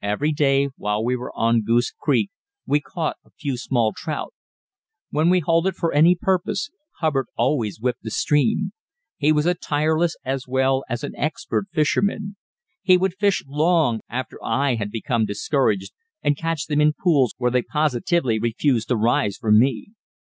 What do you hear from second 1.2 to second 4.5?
on Goose Creek we caught a few small trout.